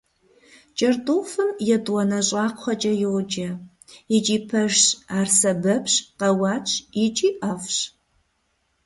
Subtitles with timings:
[0.77, 3.49] КӀэртӀофым «етӀуанэ щӀакхъуэкӀэ» йоджэ,
[4.15, 4.83] икӀи пэжщ,
[5.17, 6.71] ар сэбэпщ, къэуатщ
[7.05, 7.77] икӀи ӀэфӀщ.